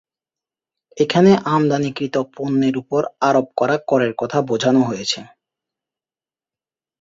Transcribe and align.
এখানে 0.97 1.31
আমদানিকৃত 1.47 2.15
পণ্যের 2.33 2.75
উপর 2.77 3.01
আরোপ 3.27 3.47
করা 3.59 3.75
করের 3.89 4.11
কথা 4.17 4.37
বোঝানো 4.49 4.81
হয়েছে। 4.83 5.19